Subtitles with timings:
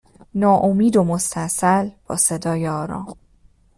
[0.35, 3.13] ناامید و مستاصل با صدای آرام